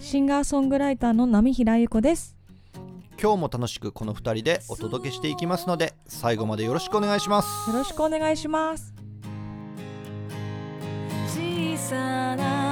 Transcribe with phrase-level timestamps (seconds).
[0.00, 2.36] シンガーソングライターの波平由子です。
[3.20, 8.94] 今日も楽しくこの2人でお届けしていきますので最後までよろしくお願いしますよろしくお願いします。
[11.26, 12.67] 小さな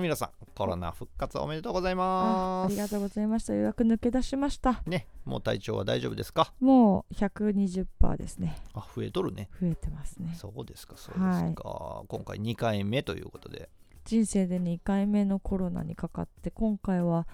[0.00, 3.54] な皆さんコロナ復活おめでとうございあますありがとうございました。
[3.54, 4.82] 予約抜け出しました。
[4.86, 6.52] ねもう体調は大丈夫ですか？
[6.60, 8.56] もう120%ですね。
[8.74, 10.34] あ増えとるね増えてますね。
[10.36, 13.68] そうですかそうですか、今回2回目ということで
[14.04, 17.28] 人生で2回目のコロナにかかって、今回は、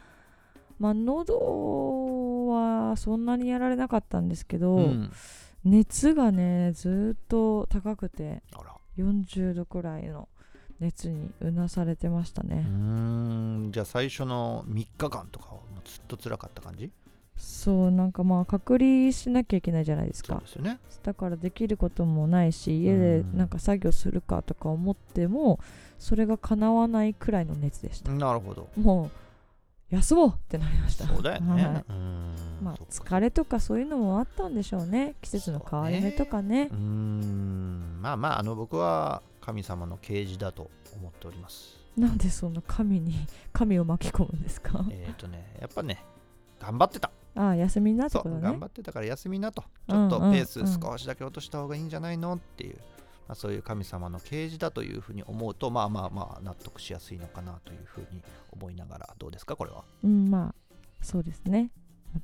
[0.78, 5.12] まあ、喉はそんなにやられなかったんですけど、うん
[5.64, 10.28] 熱がね、ずっと高くて、あら40度くらいの
[10.80, 12.64] 熱にうなされてましたね。
[12.66, 13.70] うーん。
[13.72, 16.90] じゃあ最初の3日間とかはずっと辛かった感じ？
[17.36, 20.34] そうなんかまあ隔離しなきゃいけないじゃないですか。
[20.34, 20.78] そうですよね。
[21.02, 23.36] だからできることもないし家でうん。
[23.36, 25.60] なんか作業するかとか思っても
[25.98, 28.10] それが叶わないくらいの熱でした。
[28.12, 28.68] なるほど。
[28.76, 29.10] もう
[29.94, 31.06] 休もうってなりました。
[31.06, 31.84] そうだよね、はい。
[32.60, 35.14] まあ疲れとかそういうのもあったんでしょうね。
[35.22, 36.68] 季節の変わり目とかね。
[36.72, 37.98] うーん。
[38.00, 41.78] まあまああの僕は神様の啓示だと思っております。
[41.96, 43.14] なんでそんな神に
[43.54, 44.84] 神を巻き込むんですか？
[44.90, 46.04] えっ、とねやっぱね
[46.60, 47.10] 頑張ってた。
[47.36, 48.40] ああ休みなとね。
[48.58, 49.62] 張ってたから休みなと。
[49.62, 52.76] ちうんょっとペース少しだけ落とした方がいいんじゃないのっていう、
[53.28, 59.84] まあ、そういう神様の啓示だというふうに思うとまあまあまあ納得しやすいのかなというふうに思いながらどうですかこれは？
[60.02, 60.54] うんまあ
[61.02, 61.70] そうですね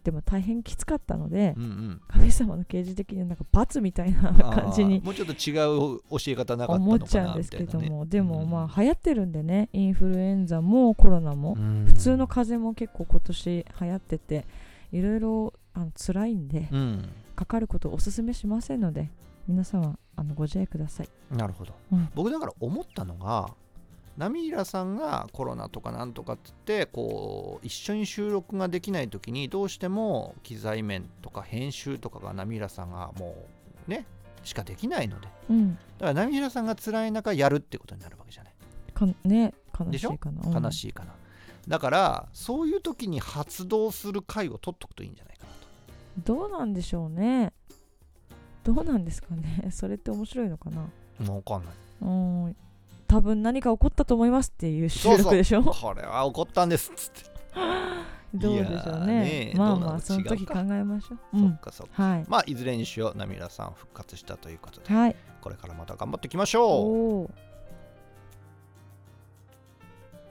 [0.03, 2.00] でも大変きつかったのでうんうん。
[2.08, 5.53] 神様の啓示的になんか罰みたいな感じにもうちょっと違
[5.97, 11.84] う教え方なかった思っのかなちゃうんですけども、でもうんまあ流行ってるんでねインフルエンザもコロナも、うん。
[11.86, 14.47] 普通の風邪も結構今年流行ってて
[14.92, 17.08] いろいろあの辛いんで、うん。
[17.34, 19.10] かかることをおすすめしませんので
[19.48, 21.08] 皆さんはあのご自愛ください。
[21.31, 22.08] なるほど、うん。
[22.14, 23.48] 僕だから思ったのが
[24.17, 33.34] ナミーラさんがコロナとかなんとかって言ってこう一緒に収録ができない時にどうしても機材面とか編集とかがナミーラさんがも
[33.89, 34.06] うね
[34.45, 35.28] しかできないので。
[35.50, 35.75] うん。
[35.75, 38.53] だからナミーラさんが辛い中やるってことになるわけじゃない。
[38.93, 40.61] かね悲でしいかな。
[40.61, 41.15] 悲しいかな、
[41.67, 45.56] だからそういう時に発動する回を取っとくといいんじゃないかなと。
[45.56, 47.55] うんどうなんでしょうね。
[48.65, 49.69] どうなんですかね。
[49.71, 50.83] それって面白いのかな。
[51.21, 51.75] もうわかんない。
[52.03, 52.06] う
[52.50, 52.56] ん
[53.12, 55.62] 多分何か起こったと思いますっていう収録でしょ？
[55.62, 57.31] これは怒ったんですっつって。
[58.34, 59.53] どうでしょうね。
[59.55, 62.03] まあまあその時考えましょう、うそっん、かそっか。
[62.03, 62.25] はい。
[62.28, 65.17] まあいずれにしようナミーラさん復活したということではい。
[65.43, 67.31] これからまた頑張っていきましょおー。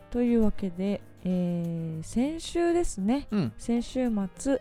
[0.10, 3.28] というわけで、えー先週ですね。
[3.30, 3.38] う。
[3.38, 3.54] うん。
[3.60, 4.60] 先週末、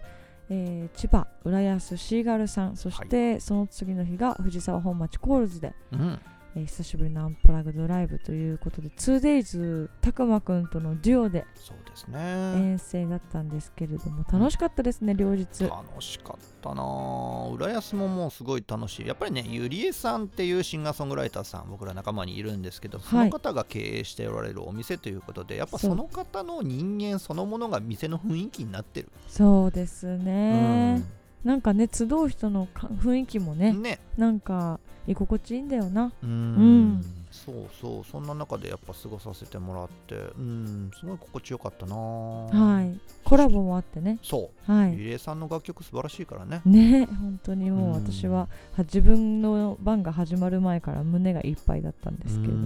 [0.50, 6.20] えー千葉浦安シーガルさんそしてその次の日が藤沢本町コールズで、うん。
[6.56, 12.19] えー久しぶりのアンプラグドライブということで 2days たくまくんとのデュオでそうですね。
[12.19, 15.64] 遠征だったんですけれども楽しかったですね両日。
[15.64, 16.82] 楽しかったな。
[16.82, 19.06] ぁ浦安ももうすごい楽しい。
[19.06, 31.02] やっぱりねゆりえさんっていうシンガーソングライターさん僕ら仲間にいるんですけどその方が経営しておられるお店ということで、やっぱその方の人間そのものが店の雰囲気になってる、そうですね、
[31.44, 34.00] なんかね集う人のか雰囲気もねうん、ね。
[34.17, 36.12] なんか居心地いいんだよな。
[36.23, 36.31] うん。
[36.31, 37.05] うん。
[37.31, 38.05] そうそう。
[38.05, 40.91] そんな中でやっぱ過ごさせてもらってうん。
[40.99, 41.97] すごい心地よかったな。
[41.97, 43.00] はい。
[43.25, 44.19] コラボもあってね。
[44.23, 44.73] そう。
[44.73, 44.97] はい。
[44.97, 46.61] リレーさんの楽曲素晴らしいからね。
[46.64, 47.70] ね本当に。
[47.70, 47.94] もううん。
[47.94, 48.49] 私はは
[48.79, 52.58] 自分の番が始まる前から胸がいっぱいだったんですけれど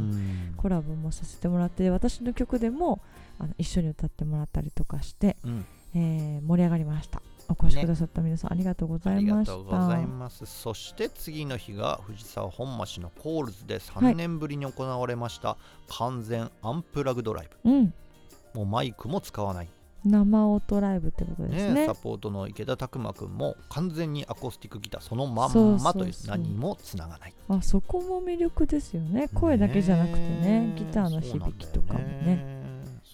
[0.57, 3.01] コラボもさせてもらって私の曲でも
[3.39, 5.65] あの一緒に歌ってもらったりとかして、うん。
[5.95, 9.52] えー盛り上がりましたお越しくださった皆さん、ありがとうござありがいました。
[9.52, 10.46] とうございます。
[10.46, 15.56] そして次の日が藤沢本町のコールズで3年ぶりに行われました
[15.88, 17.70] 完全アンプラグドライブ。
[17.70, 17.94] うん。
[18.55, 19.69] もうマイクも使わない。
[20.05, 21.75] 生音ライブってことですね。
[21.75, 27.35] ねサポートの池田拓磨君も完全にアコースティックギターそのまんまという何もつながない。
[27.49, 29.29] あそこも魅力ですよね。
[29.35, 30.79] 声だけじゃなくてねえ。
[30.79, 32.54] ギターの響きとかもね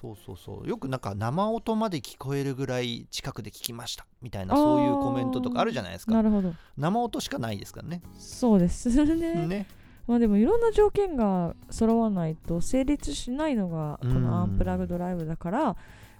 [0.00, 0.68] そうそうそう。
[0.68, 6.12] よくなんか生音まで聞こえるぐらい近くで聞きましたみたいなそういうコメントとかあるじゃないですか。
[6.12, 6.54] なるほど。
[6.76, 8.02] 生音しかないですからね。
[8.18, 8.88] そうです。
[9.04, 9.46] ね。
[9.46, 9.66] ね
[10.06, 14.22] まあでもいろんな条件が揃わないと成立しないのがこうん。
[14.22, 15.76] のアンプラグドライブだから、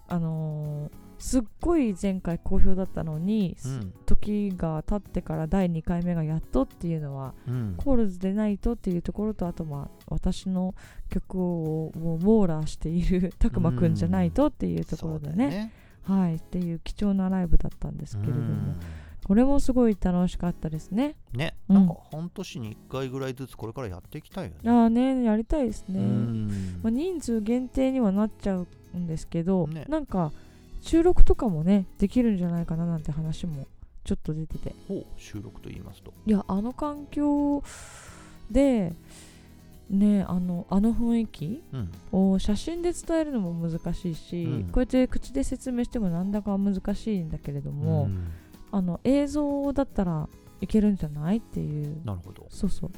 [0.09, 3.93] あのーすっごい前回好評だったのに、うん。
[4.07, 7.75] 時が経ってから第2回目がやっとっていうのはうん。
[7.77, 10.75] コールズでないとっていうところとあとまあ私の
[11.11, 15.73] 曲をもう網羅しているたくまくんじゃないとっていうところでね,、そうだよね
[16.03, 16.37] はい。
[16.37, 18.75] っていう貴重なライブだったんですけれども、
[19.25, 21.17] これもすごい楽しかったですね。
[21.35, 21.77] うんね、うん。
[21.77, 24.71] なんか半年に1回ぐらいずつこれからやっていきたいよね。
[24.71, 26.81] ああねやりたいですね、うん。
[26.83, 28.67] まあ、人数限定にはなっちゃう
[28.97, 29.85] んですけど、ね。
[29.89, 30.33] なんか
[30.81, 33.67] 収録とかもねできるんじゃないかななんて話も
[34.05, 34.75] ちょっと出てて。
[34.89, 36.13] ほう収録と言いますと。
[36.27, 37.63] いやあの環境
[38.51, 38.95] で
[39.91, 41.91] ねあのあの雰囲気うん。
[42.33, 44.65] を写真で伝えるのも難しいし、うん。
[44.65, 48.31] こうやって口で説明してもなんだか難しいんだけれども、うん。
[48.73, 50.29] あの映像だったら
[50.61, 52.01] いけるんじゃないっていう。
[52.05, 52.47] なるほど。
[52.49, 52.91] そうそう。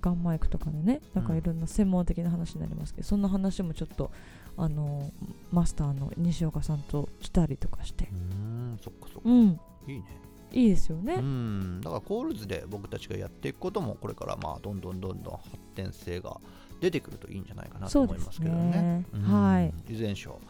[0.00, 4.10] ガンマイクとかでねなんかうんいろんな専門的な話になりますけど、そんな話もちょっと
[4.56, 5.10] あの
[5.52, 8.08] マスターの西岡さんとしたりとかして。
[8.12, 9.28] うんそっかそっか。
[9.28, 9.60] うん。
[9.86, 10.04] いいね。
[10.52, 11.80] いいですよね、うん。
[11.82, 16.40] だからコールズで僕たちがやっていくこともこれからまあどんどんどんどん発展性が
[16.80, 18.70] 出てくるといいんじゃないかなと思いますすけどね。
[18.70, 19.22] ねうん。
[19.22, 19.74] はい。
[19.90, 20.40] いずれにしろ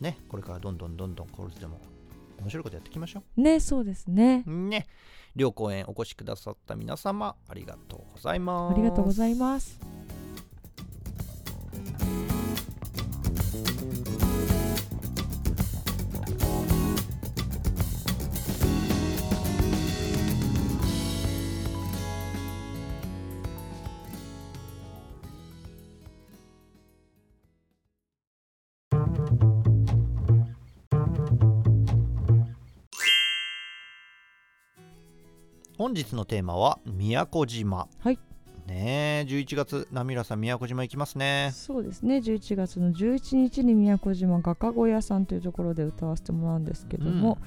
[0.00, 1.80] ねこれからどんどんどんどんコールズでも
[2.40, 4.44] 面白いことやっていきましょねそうですね。
[4.46, 4.86] うね。
[5.36, 8.74] 両公演お越しくださった皆様ありがとうございます。
[8.74, 9.80] ありがとうございます
[35.80, 37.88] 本日のテーマは宮古島。
[38.00, 38.18] はい。
[38.66, 41.52] ねえ11月ナミラさん宮古島行きますね。
[41.54, 42.18] そうですね。
[42.18, 47.38] 11月の11日に宮古島画家小屋さんというところで歌わせてもらうんですけども、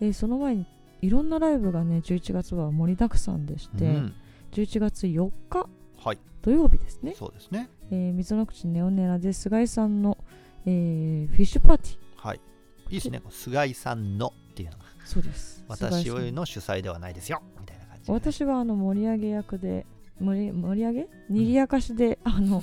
[0.00, 0.66] えーその前に
[1.02, 4.14] いろんなライブがね11月は盛りだくさんでして、うん。
[4.52, 5.68] 11月4日
[6.02, 6.18] はい。
[6.40, 7.68] 土曜日ですね、そうですね。
[7.90, 10.16] えー、溝の口ネオネラで菅井さんの、
[10.64, 11.96] えーフィッシュパーティー。
[12.16, 12.40] はい。
[12.88, 13.20] いいですね。
[13.28, 14.84] 菅井さんのっていうのが。
[15.04, 15.62] そうです。
[15.68, 17.42] 私の主催ではないですよ。
[17.60, 17.73] みたいな
[18.08, 19.86] 私はあの盛り上げ役で
[20.20, 21.08] 盛り盛り上げ？
[21.28, 22.62] にぎやかしで、あの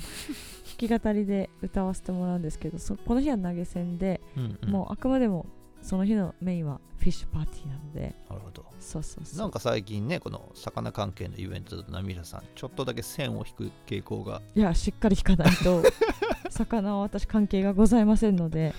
[0.76, 4.70] き語りで歌わせてもらうんですけどそこの日は投げ銭で、うんうん。
[4.70, 5.46] もうあくまでも
[5.82, 8.14] その日のメインはフィッシュパーティーなので。
[8.30, 8.64] なるほど。
[8.80, 9.38] そうそうそう。
[9.38, 14.40] なんか最近ねこの魚関係のイベントだとナミラさんちょっとだけ線を引く傾向が。
[14.54, 15.82] いやしっかり弾かないと
[16.50, 18.74] 魚は私関係がございませんので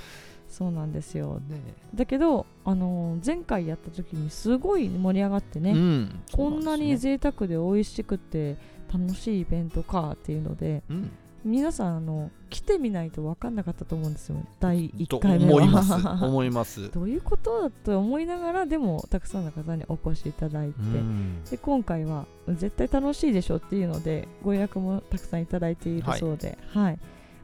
[0.53, 1.41] そうなんですよ。
[1.50, 1.57] ね。
[1.95, 6.19] だけど、あのー前回やった時にすごい盛り上がってね、うん。
[6.31, 8.55] こんなに贅沢で美味しくて
[8.93, 11.10] 楽しいイベントかっていうのでなん。
[11.43, 14.38] 皆さんあの来てみないと分かんなかったと思うんですよ。
[14.60, 15.51] 第うん1回目は。
[15.51, 15.93] と思います。
[16.24, 16.91] 思います。
[16.91, 21.43] どういうことだと思いながらでもたくさんの方にお越しいただいて、うん。
[21.50, 27.00] で今回は絶対楽しいでしょっていうのでご予約もたくさんいただいているそうで、はい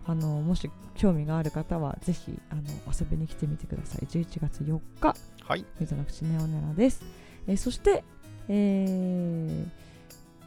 [0.09, 2.61] あのもし興味がある方はぜひあの
[2.91, 4.05] 遊びに来てみてください。
[4.07, 5.13] 11月4日。
[5.43, 5.65] はい。
[5.79, 7.03] 水の口ネオネラです、
[7.47, 8.03] えーそして、
[8.47, 9.89] えー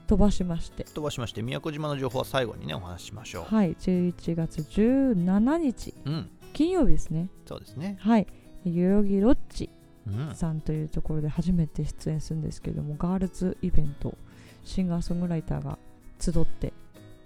[0.08, 0.84] 飛ばしまして。
[0.84, 3.74] 飛ばしまして宮古島の情報は最後にねお話ししましょはい。
[3.76, 5.94] 11月17日。
[6.04, 6.30] ううん。
[6.52, 7.28] 金曜日ですね。
[7.46, 7.96] そうですね。
[8.00, 8.26] はい。
[8.66, 9.70] 代々木ロッジ
[10.06, 10.34] うん。
[10.34, 14.18] さんというところで初めて出演するんですけどもガールズイベント
[14.64, 15.78] シンガーソングライターが
[16.20, 16.72] 集って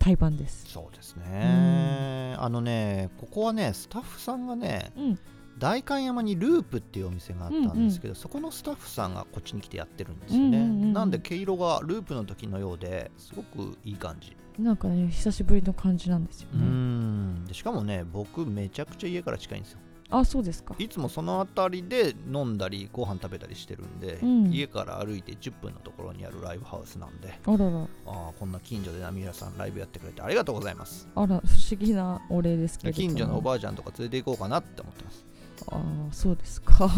[0.06, 0.66] 対バンです。
[0.68, 2.36] そうですね。
[2.38, 5.18] あのねここはねスタッフさんがねうん。
[5.58, 10.92] 代官山にループっていうお店があったんですけど、そこのスタッフさんがこっちに来てやってるんですよね、うんうんうんうん。
[10.92, 14.36] なんで毛色がループの時のようですごくいい感じ。
[14.58, 16.62] なんかね久しぶりの感じなんですよね。
[16.62, 17.44] ん。
[17.46, 20.74] でしかもね僕めちゃくちゃ家から近いんですよあそうですか。
[20.78, 24.52] いつもその辺りで飲んだりご飯食べたりしてるんで、うん。
[24.52, 27.64] 家から歩いて10分のところにあるライブハウスなんであらら。
[28.06, 31.08] あーこんな近所で波平さんライブやってくれてありがとうございます。
[31.14, 31.40] あら不思
[31.78, 33.08] 議なお礼ですけれども。
[33.08, 35.26] 近所のおばあちゃんとか連れて行こうかなって思ってます。
[35.68, 36.88] ああそうですか。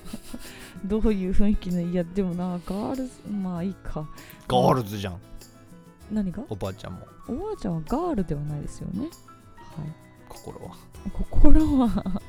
[0.86, 4.08] どういう雰囲気のいやでもなガールズまあいいか。
[4.46, 5.20] ガールズじゃん。
[6.10, 6.42] 何が？
[6.48, 7.00] おばあちゃんも。
[7.28, 9.00] おばあちゃんはガールではないですよね。
[9.02, 10.76] はい心は、
[11.12, 12.20] 心は。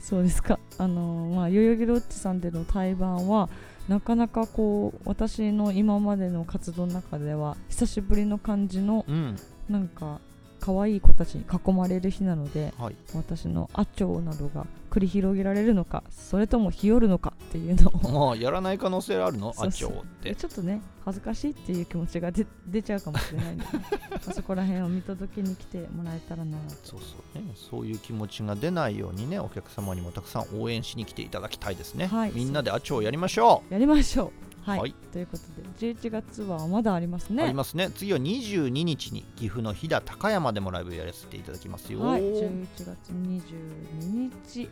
[0.00, 0.58] そうですか。
[0.78, 3.48] あのまあ代々木ロッチさんでの対バンは
[3.88, 9.36] なかなかこう私の今までの活動の中では久しぶりの感じのうん。
[9.68, 10.20] なんか
[10.62, 12.96] 可愛い子たちに囲まれる日なのではい。
[13.14, 17.90] 私のアチョなどが繰り広げられるのかそれとも日和るのかっていうの
[18.20, 19.52] をああやらない可能性あるの？
[19.54, 19.92] そうそう。
[19.96, 20.34] あって。
[20.36, 27.38] ちょっとね恥ずかしいっていう気持ちが出出ちゃうかもしれないので、ま あそこら辺を見届けに来てもらえたらなそうそう。
[27.38, 32.32] ねそういう気持ちが出ないようにねお客様にもたくさん応援しに来ていただきたいですね、はい。
[32.34, 34.94] みんなでアチョをやりましょやりましょうはい、はい。
[35.12, 37.44] ということで11月はまだありますう、ね。
[37.44, 37.90] ありますね。
[37.90, 42.20] 次は22日に岐阜の飛騨高山でもライブやらせていただきますよ、はい。
[42.20, 44.70] 11月22日。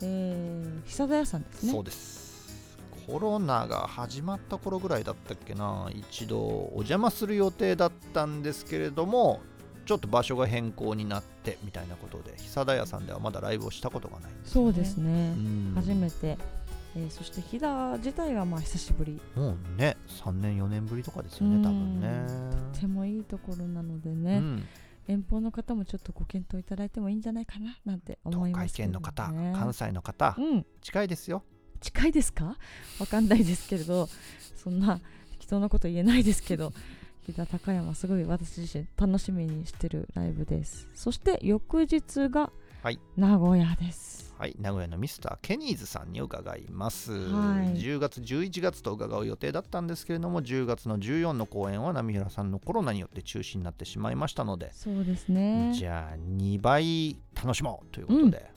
[0.00, 1.72] えー、久田屋さんですね。
[1.72, 2.28] そうです。
[3.06, 5.90] コロナが始まった頃ぐらいだったっけな。
[5.92, 9.40] 一度お邪魔する予定だったんですけれども
[9.88, 15.72] ちょっと場所が変更になってみたいなことで久田屋さんではまだライブをしたことがないんですよそうですね、うん。
[15.74, 16.36] 初めて、
[16.96, 19.20] えーそして飛騨自体がまあ久しぶり。
[19.36, 22.26] もうね3年4年ぶりとかですよね多分ね。
[22.72, 24.66] とてもいいところなのでうね、ん、
[25.06, 30.34] 遠方の方もちょっとご検討いただいてもいいんじゃないかななんて思い東海ますけど、ね、圏の方関西の方。
[30.38, 30.66] うん。
[30.80, 31.44] 近いですよ。
[31.80, 32.56] 近いですか？
[32.98, 34.08] わかんないですけれど
[34.56, 36.72] そんな適当なこと言えないですけど
[37.20, 40.88] 飛騨高山すごい私自身楽しみにしてるライブです。
[40.94, 42.50] そして翌日が
[42.82, 42.98] はい。
[43.16, 44.27] 名古屋です、はい、
[44.58, 47.76] 名古屋のミスターケニーズさんに伺います、はい。
[47.76, 55.72] 10月11月と伺う予定だったんですけれども10月の14の公演は波平さんのコロナによって中止になってしまいましたので、そうですね。
[55.74, 58.50] じゃあ2倍楽しもうということで、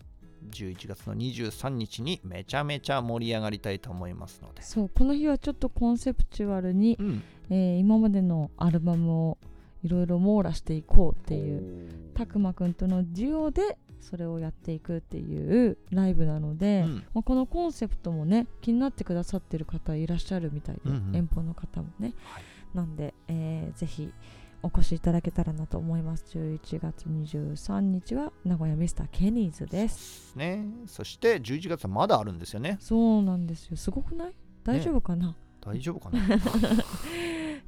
[0.52, 9.38] 11月の23日にめちゃめちゃ盛り上がりたいと思いますので、そうこの日はちょっとコンセプチュアルに、うん、えー今までのアルバムを
[9.84, 16.96] いろいろ網羅していこうっていうたくまくんとのデュオでそれをやっていくっていうライブなので、うん。
[17.14, 21.16] まあ、このコンセプトもね気になってくださってる方いらっしゃるみたいで、うんうん。
[21.16, 22.44] 遠方の方もね、はい。
[22.74, 24.12] なんで、えーぜひ
[24.64, 26.38] お越しいただけたらなと思います。
[26.38, 30.36] 11月23日は名古屋ミスターケニーズです。
[30.36, 32.78] ね、そして11月はまだあるんですよね。
[32.80, 33.76] そうなんですよ。
[33.78, 34.34] すごくない？
[34.64, 36.20] 大丈夫かな、大丈夫かな？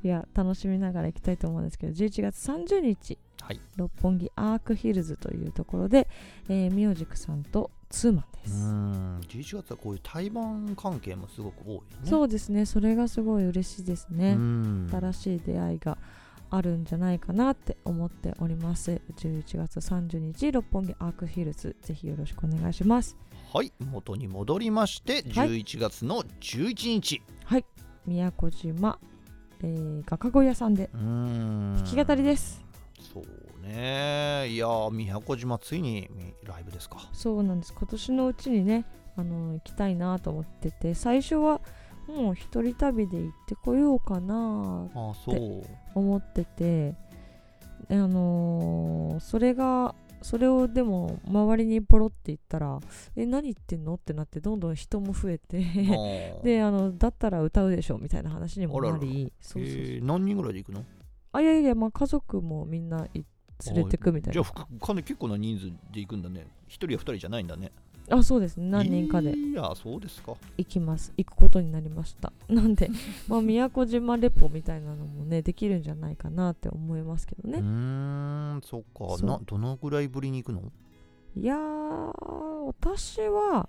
[0.03, 3.59] いや楽しみながら行きたいと思うんですけど11月30日はい。
[3.75, 6.07] 六本木アークヒルズというところで、
[6.47, 11.85] えー、ミュージックさんとツーマンでうす、ん11月はこういう対バン関係もすごく多いよね。
[12.05, 12.65] そうですね。
[12.65, 14.89] それがすごい嬉しいですね、うん。
[14.91, 15.97] 新しい出会いが
[16.49, 19.01] あるんじゃないかなって思っております。
[19.17, 23.17] 11月30日六本木アークヒルズぜひよろしくお願いします。
[23.53, 23.73] はい。
[23.79, 25.49] 元に戻りましてはい。
[25.61, 27.65] 11月の11日、はい。
[28.05, 28.99] 宮古島、
[29.61, 32.62] えー、画家小屋さんで弾き語りです
[33.13, 34.47] そうね。
[34.49, 36.09] いやー宮古島ついに
[36.43, 36.97] ライブですか。
[37.13, 37.73] そうなんです。
[37.73, 41.61] 今年のうちにねあの行きたいなと思ってて最初は
[42.07, 45.63] もう一人旅で行ってこようかなああそう。
[45.95, 46.95] 思ってて
[47.89, 52.79] あのーそれがそれをでも周りにポロって言ったら
[53.15, 55.59] 「え何言ってんの?」ってなってどんどん人も増えて
[56.43, 59.81] であのだったら歌うでしょみたいな話にもなりそうそうそう。
[59.81, 60.83] えー何人ぐらいで行くの？
[61.33, 63.25] あいやいやまあ家族もみんない
[63.65, 64.33] 連れてくみたいな。
[64.33, 66.47] じゃあふかなり結構な人数で行くんだね。
[66.67, 67.71] 一人や二人じゃないんだね。
[68.09, 68.57] あそうです。
[68.57, 70.35] ね何人かでいやそうですか。
[70.57, 71.13] 行きます。
[71.17, 72.33] 行くことになりました。
[72.49, 72.89] なんで
[73.27, 77.59] まあ宮古島レポみたいなのもねできるんじゃないかなって思いますけどね。
[77.59, 79.25] うーんそっか。
[79.25, 80.71] などのぐらいぶりに行くの？
[81.35, 83.67] いやー私は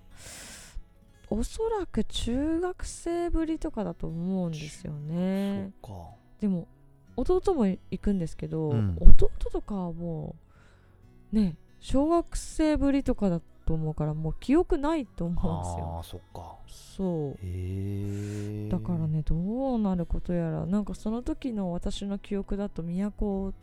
[1.29, 5.71] おそらく中学生ぶりとかだと思うんですよね。
[5.83, 6.67] そでも
[7.15, 8.97] 弟も行くんですけど、うん。
[8.99, 10.35] 弟とかはも
[11.33, 15.93] うね小学生ぶりとかだと思うからもう記憶ないと思うんですよ。
[15.97, 16.55] ああそっか。
[16.67, 18.69] そう。
[18.69, 19.35] だからねど
[19.75, 23.53] うなることやらなんかその時の私の記憶だと都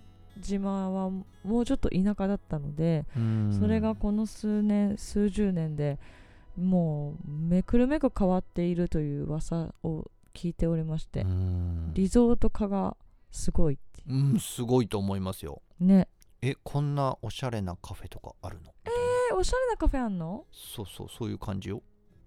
[0.41, 3.57] 島はもうちょっと田舎だったので、うん。
[3.59, 5.99] それがこの数年数十年で
[6.57, 11.91] もうめくるめく変わっているという噂を聞いておりまして、うん。
[11.95, 12.97] リゾート化が
[13.33, 14.03] すごいって。
[14.09, 15.63] うんすごいと思いますよ。
[15.81, 16.07] ね。
[16.41, 18.73] えこんなおしゃれなカフェとかあるの？
[18.85, 20.45] えおしゃれなカフェあんの？
[20.53, 21.83] そうそうそういう感じよ、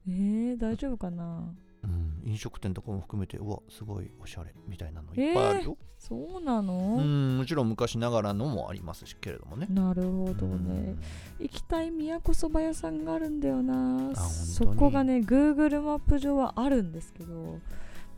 [0.08, 1.54] えー、大丈夫かな？
[1.84, 9.68] うん、飲食店とかも含めてうわすごいおしゃれみたいなのいっぱいあるよ、そうなの、うんもちろん昔ながらのもありますしけれどもね。
[9.70, 10.96] なるほどね。
[11.40, 11.46] うん。
[11.46, 13.74] 行きたい都そば屋さんがあるんだよな。
[13.76, 14.26] 本当に？
[14.26, 17.60] そこがね Google マップ上はあるんですけど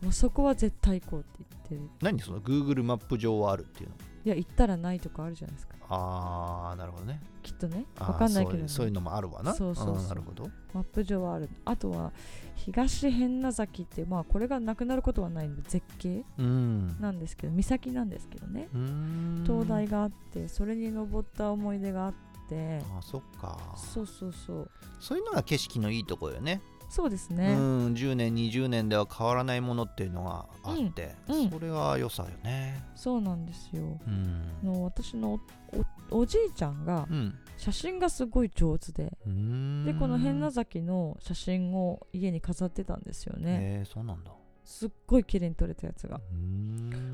[0.02, 1.90] もうそこは絶対行こうって言ってる。
[2.00, 3.96] 何その？Google マップ上はあるっていうの？
[4.24, 5.74] いや行ったらないとかあるじゃないですか。
[5.90, 7.20] あーなるほどね。
[7.42, 7.84] きっとね。
[7.98, 9.54] あーわかんないけど、ね、そうそういうのもあるわな。
[9.54, 10.04] そうそうそう。
[10.04, 10.50] んなるほど。
[10.74, 11.48] マップ上はある。
[11.64, 12.12] あとは
[12.56, 17.00] 東変名崎ってまあこれがなくなることはないんで絶景うん。
[17.00, 18.68] なんですけど岬なんですけどね。
[18.74, 19.44] うーん。
[19.46, 22.14] 灯台があってそれに登った思い出があっ
[22.48, 22.82] て。
[22.98, 23.58] あそっか。
[23.76, 24.70] そうそうそう。
[25.00, 31.50] そういうのが景色のいいところよねそうですうね、ん10年20年では変わらないものっていうのがあって、うんうん。
[31.50, 32.82] それが良さよね。
[32.94, 33.82] そうなんですよ。
[34.62, 35.38] の私の
[36.10, 37.34] おじいちゃんがうん。
[37.58, 39.04] 写真がすごい上手で
[39.84, 43.50] でこの変な崎の写真を家に飾ってたんですよね。
[43.50, 44.30] へえそうなんだ
[44.68, 46.20] すっごい綺麗に撮れたやつが。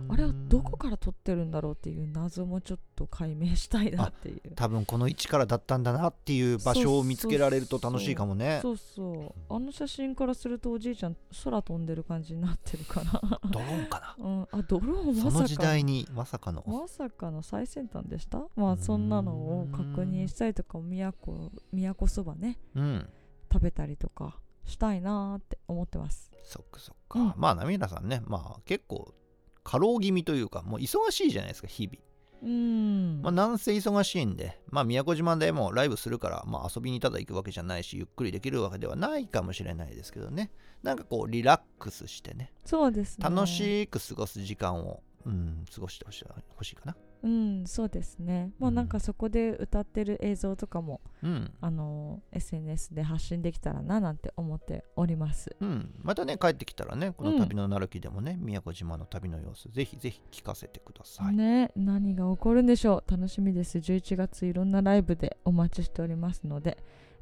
[0.08, 4.42] あれはどこから撮ってるんだろうっていう謎もちょっと解明したいなっていう。
[4.56, 8.58] 多分この位置からだったんだなっていう場所を見つけられると楽しいかもね。
[8.60, 9.54] そうそう。
[9.54, 13.38] あの写真からするとおじいちゃん空飛んでる感じになってるから。
[13.48, 14.24] ドローンかな？
[14.26, 16.64] うん、あドローンまさかその時代にまさかの。
[16.66, 18.44] まさかの最先端でした？
[18.56, 21.36] まあそんなのを確認したりとか宮古
[21.72, 22.58] 宮古そばね。
[22.74, 23.08] うん。
[23.52, 26.30] 食べたりとかしたいなーって思ってます。
[26.44, 27.34] そっかそっか、うん。
[27.36, 29.14] まあナミラさんねまあ結構
[29.62, 31.98] 過労気味というかもう忙しいじゃないですか日々。
[32.42, 40.50] うん、まあなんせ忙しいんでまあ宮古島でもライブするからまあ遊びにただ行くわけじゃないしゆっくりできるわけではないかもしれないですけどね。
[40.82, 42.52] なんかこうリラックスしてね。
[42.66, 43.24] そうですね。
[43.24, 46.94] 楽しく過ごす時間を、うん、過ごしてほしいかな
[47.24, 48.52] うんそうですね。
[48.58, 51.50] まあうんなんかそこで歌ってる映像とかも、うん。
[51.60, 55.56] あのー SNS で発信できたらななんて思っております。
[55.58, 63.10] うん、またね帰ってきたらねこの旅のなる木でもね、宮古島の旅の様子ぜひぜひ聞かせてください、ね何が起こるんでしょう。
[63.10, 63.78] 楽しみです。
[63.78, 66.76] 11月いろんなライブでお待ちしておりますので、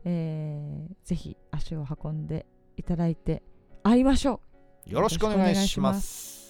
[0.05, 3.43] えーぜひ足を運んでいただいて
[3.85, 4.41] 会いましょ
[4.87, 6.42] よろしくお願いします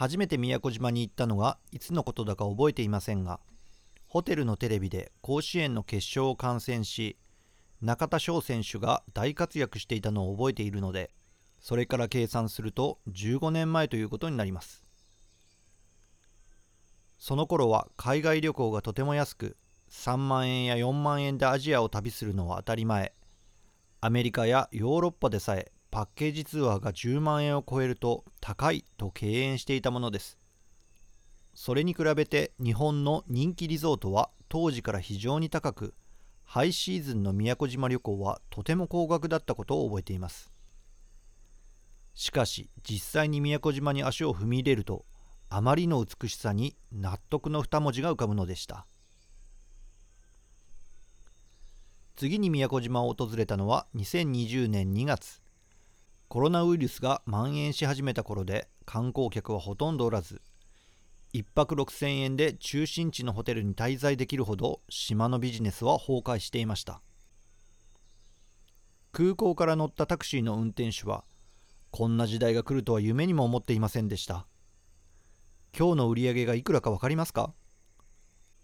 [0.00, 3.38] 初めて宮古島に行ったのがいつのことだか覚えていませんが
[4.06, 7.18] ホテルのテレビで甲子園の決勝を観戦し
[7.82, 11.10] 中田翔選手が大活躍していたのを覚えているので
[11.58, 14.86] それから計算すると15年前ということになります。
[17.18, 19.58] その頃は海外旅行がとても安く
[19.90, 23.12] 3万円や4万円でアジアを旅するのは当たり前。
[24.00, 30.38] アメリカやヨーロッパでさえパッケージツアーが10万円を超えると高いと敬遠していたものです。
[31.54, 35.94] それに比べて日本の人気リゾートは当時から非常に高く
[36.44, 40.52] ハイシーズンの宮古島旅行はとても高額だったことを覚えています。
[42.14, 45.04] しかし実際に宮古島に足を踏み入れると
[45.48, 48.86] あまりの美しさに納得の二文字が浮かぶのでした。
[52.14, 55.39] 次に宮古島を訪れたのは2020年2月。
[56.32, 60.40] コロナウイルスが蔓延し始めた頃で観光客はほとんどおらず
[61.34, 67.02] 1泊6000円で中心地のホテルに滞在できるほど島のビジネスは崩壊していました。
[69.10, 71.24] 空港から乗ったタクシーの運転手は
[71.90, 74.46] こんな時代が来るとは夢にも思っていませんでした。
[75.76, 77.52] 今日の売り上げがいくらか分かりますか？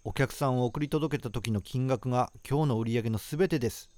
[0.05, 3.90] お客さんを送り届けた時の金額が今日の売り上げのすべてです。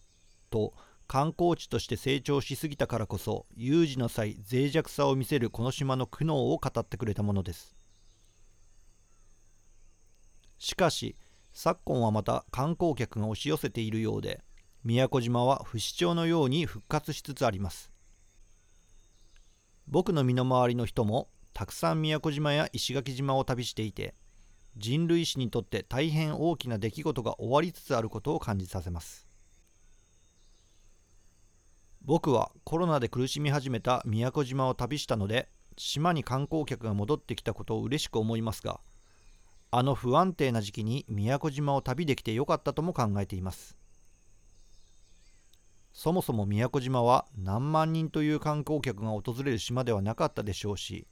[0.48, 0.72] と
[1.08, 7.74] 観光地として成長しすぎたからこそ有事の際脆弱さを見せるこの島の苦悩を語ってくれたものです。
[10.58, 11.16] しかし
[11.50, 14.42] 昨今はまた観光客が押し寄せているようで
[14.84, 17.90] 宮古島は不死鳥のように復活しつつあります。
[19.86, 24.14] 僕の身の回りの人もたくさん宮古島や石垣島を旅していて
[24.76, 29.27] 人類史にとって大変大きな出来事が終わりつつあることを感じさせます。
[32.02, 38.80] 僕はコロナで苦しみ始めた宮古島を旅したので島に観光客が戻ってきたことを嬉しく思いますが
[39.70, 43.76] あの不安定な時期に宮古島を旅できてよかったとも考えています。
[45.92, 51.08] そもそも宮古島は何万人という観光客が訪れる島ではなかったでしょうし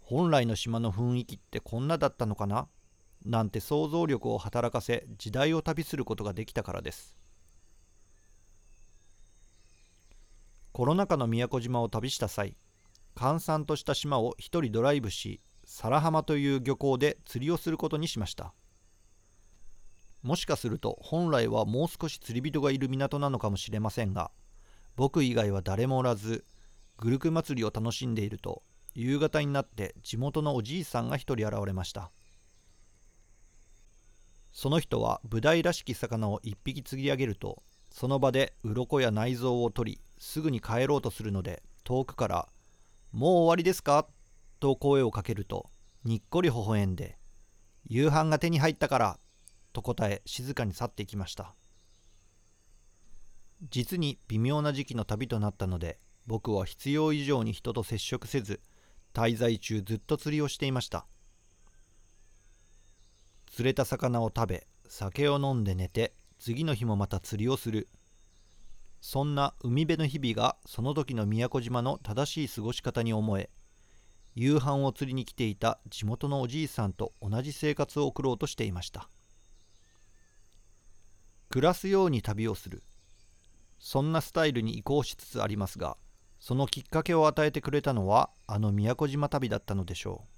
[0.00, 2.66] 本来の島の雰囲気ってこんなだったのかな
[3.24, 7.16] なんて想像力を働かせ時代を旅することができたからです。
[10.72, 12.56] コロナ禍の宮古島を旅した際
[13.14, 18.54] 閑散とした島を一人ドライブし皿浜という漁港で釣りをすることにしました。
[20.22, 24.30] もしかすると本来はもう少し釣り人がいる港なのかもしれませんが
[24.96, 26.44] 僕以外は誰もおらず
[26.96, 28.62] グルク祭りを楽しんでいると
[28.94, 32.10] 夕方になって地元のおじいさんが一人現れました。
[34.52, 42.48] その人はブダイらしき魚を一匹釣り上げるとその場で鱗や内臓を取りすぐに帰ろうとするので遠くから
[43.10, 44.06] 「もう終わりですか?」
[44.60, 45.68] と声をかけると
[46.04, 47.18] にっこり微笑んで
[47.90, 49.20] 「夕飯が手に入ったから」
[49.74, 51.56] と答え静かに去っていきました。
[53.68, 58.60] 実に微妙な時期の旅となったので僕は必要以上に人と接触せず
[59.12, 61.04] 滞在中ずっと釣りをしていました。
[63.50, 67.88] 釣れた魚を食べ酒を飲んで寝て次の日もまた釣りをする。
[69.02, 73.50] そんな海辺の日々がその時の宮古島の正しい過ごし方に思え
[74.36, 79.10] 夕飯を釣りに来ていた地元のおじいさんと同じ生活を送ろうとしていました。
[81.50, 82.84] 暮らすように旅をする。
[83.80, 85.96] そんなスタイルに移行しつつありますが
[86.38, 90.28] そのきっかけを与えてくれたのはあの宮古島旅だったのでしょう。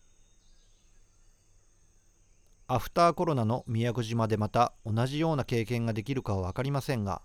[2.69, 7.21] アフターコロナの宮古島でまた同じような経験ができるかは分かりませんが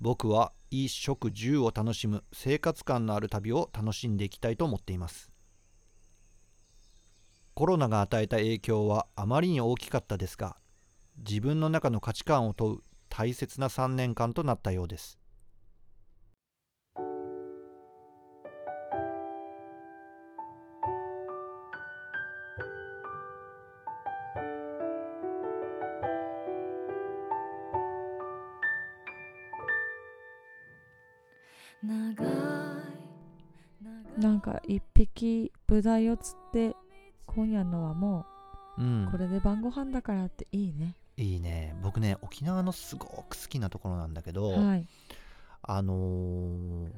[0.00, 5.30] 僕は衣食住を楽しむ生活感のある旅を楽しんでいきたいと思っています。
[7.52, 10.56] コロナが与えた影響はあまりに大きかったですが
[11.18, 12.78] 自分の中の価値観を問う
[13.10, 15.19] 大切な3年間となったようです。
[35.80, 36.76] 匹ブダイを釣って
[37.26, 38.26] 今夜のはも
[38.78, 39.08] ううん。
[39.10, 41.74] これで晩ご飯だからっていいね、いいね。
[41.82, 44.86] 僕ね沖縄のすごく好きなところなんだけど、はい。
[45.62, 46.88] あのー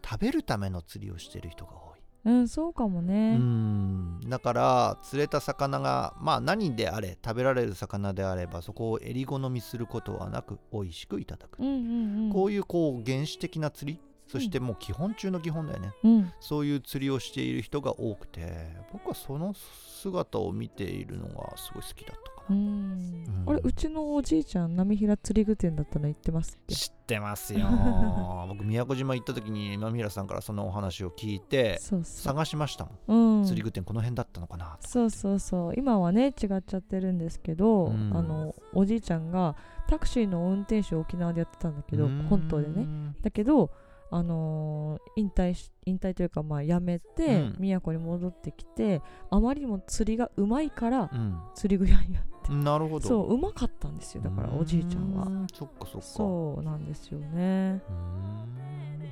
[0.00, 1.98] 食べるための釣りをしてる人が多い。
[2.24, 4.20] うんそうかもうねん。
[4.28, 12.32] だから釣れた魚がまあ何であれ食べられる魚であればそこを襟好みすることはなく美味しくいただく、うんうんうん。
[12.32, 16.32] こういうこう原始的な釣りそしてもう基本中の基本だよね、うん。
[16.38, 22.62] そういう釣りをしている人が多くて僕はその姿を見ているのがすごい好きだったかうな、ん。
[22.62, 23.44] うん。
[23.46, 26.04] あれうちのおじいちゃん波平釣り具店だったの？
[26.04, 27.66] 言ってますって知ってますよ。
[28.48, 35.74] 僕宮古島行った時に今平さんからそのお話を聞いて探しましたもん、う、うん、釣り具店この辺だったのかなとそうそうそう。
[35.76, 38.12] 今はね違っちゃってるんですけど、うん。
[38.14, 39.56] あのおじいちゃんが
[39.88, 42.86] タクシーの運転手を沖縄でやってたんだけど本島でね。
[43.22, 43.70] だけど
[44.10, 47.56] あのー引退し引退というかまあ辞めて、うん。
[47.58, 51.38] 宮古に戻ってきてあまりにも釣りがうまいからうん。
[51.54, 52.52] 釣り具屋にやって。
[52.52, 53.08] なるほど。
[53.08, 55.46] そううまかったんですよだからおじいちゃんは。
[55.52, 56.02] そっかそっか。
[56.02, 57.82] そうなんですよね。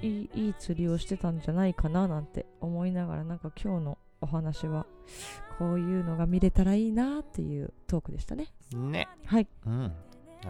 [0.03, 4.87] いいいい釣りをしてたんじゃないかななんて思いながらなんか今日のお話は
[5.59, 8.53] こういうのが見れたらいいなっていうトークでしたね。
[8.73, 9.09] ね。
[9.25, 9.49] はい。
[9.67, 9.93] うん。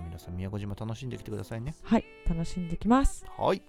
[0.04, 1.74] 皆さん宮古島楽しんできてくださいね。
[1.82, 2.04] はい。
[2.28, 3.24] 楽しんできます。
[3.38, 3.62] はい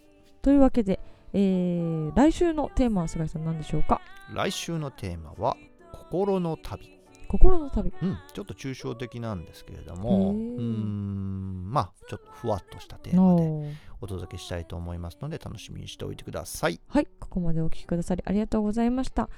[0.47, 1.01] というわけで、
[1.33, 3.99] えー来週のテーマは菅井さん何でしょうか？
[4.33, 5.57] 来週のテーマは
[5.91, 6.89] 心の旅。
[7.27, 7.91] 心の旅。
[8.01, 13.65] うんちょっと抽象的なんですけれどもうんまあちょっとふわっとしたテーマでの
[13.99, 16.79] お届けしたいと思いますので楽しみにしておいてください。
[16.88, 19.29] はいここまでお聞きくださりありがとうございました。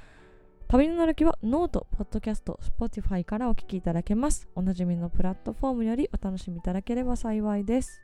[0.68, 4.48] 旅の歩きはノート、ポッドキャスト、Spotify からお聞きいただけます。
[4.54, 8.04] おなじみのプラットフォームよりお楽しみいただければ幸いです。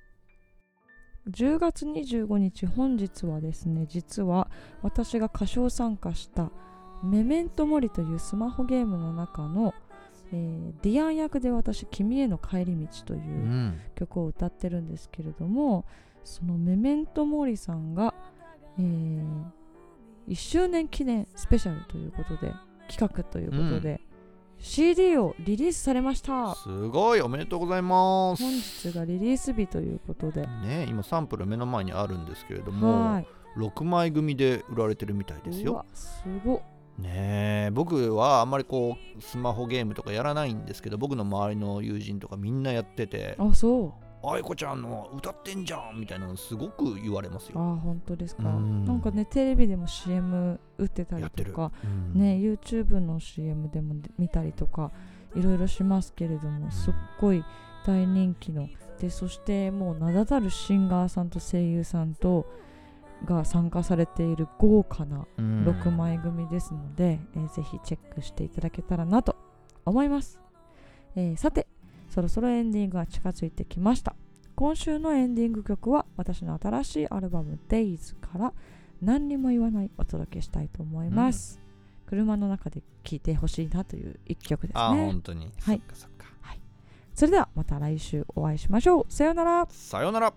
[1.29, 4.47] 10月25日本日はですね実は
[4.83, 6.51] 私が歌唱参加した
[7.03, 9.73] 「メメントモリ」というスマホゲームの中の、
[10.31, 13.79] えーディアン役で私「君への帰り道」といううん。
[13.95, 15.85] 曲を歌ってるんですけれども
[16.23, 18.13] そのメメントモリさんが、
[18.79, 18.81] え
[20.27, 22.51] 1周年記念スペシャルということで
[22.87, 24.01] 企画ということで、
[24.67, 26.55] CD をリリースされました。
[26.55, 28.43] すごいおめでとうございます。
[28.43, 30.41] 本日がリリース日ということで。
[30.41, 33.27] ね今サンプル目の前にあるんですけれどもはい。
[33.57, 35.73] 6枚組で売られてるみたいですよ。
[35.73, 36.55] うわすご。
[36.55, 36.61] っ
[36.97, 43.35] ねえ僕はあんまりこうスマホゲームとかやらないんですけど僕の周りの友人とかみんなやってて。
[43.37, 47.59] あそう「愛子ちゃんの歌ってんじゃん」みたいなのすごく言われますよ。
[47.59, 48.43] あ本当ですか？
[48.49, 48.85] うん。
[48.85, 52.19] なんかねテレビでも CM 打ってたりとかうん。
[52.21, 54.91] ね YouTube の CM でも見たりとか
[55.35, 57.43] いろいろしますけれどもすっごい
[57.85, 58.67] 大人気の
[58.99, 62.45] でそしてもう名だたるシンガーさんと声優さんと
[63.25, 65.65] が参加されている豪華なうん。
[65.65, 69.35] 6枚組ですので、えーぜひチェックしていただけたらなと
[69.85, 70.39] 思います、
[71.15, 71.67] えーさて
[72.15, 74.15] そろそろエンディングが近づいてきました。
[74.55, 78.53] 今週のエンディング曲は私の新しいアルバム Days から
[79.01, 81.59] 何にも言わないお届けしたいと思います、
[82.05, 85.51] 車の中で聴いてほしいなという一曲ですあね本当に。
[85.59, 85.75] はい。
[85.75, 86.25] そっかそっか。
[87.13, 89.05] それではまた来週お会いしましょう。
[89.09, 89.67] さようなら。
[89.69, 90.33] さようなら